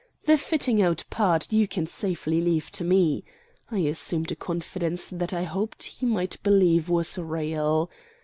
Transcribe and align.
"The 0.25 0.35
fitting 0.35 0.81
out 0.81 1.03
part 1.11 1.53
you 1.53 1.67
can 1.67 1.85
safely 1.85 2.41
leave 2.41 2.71
to 2.71 2.83
me." 2.83 3.23
I 3.69 3.77
assumed 3.81 4.31
a 4.31 4.35
confidence 4.35 5.09
that 5.09 5.31
I 5.31 5.43
hoped 5.43 5.83
he 5.83 6.07
might 6.07 6.41
believe 6.41 6.89
was 6.89 7.19
real. 7.19 7.87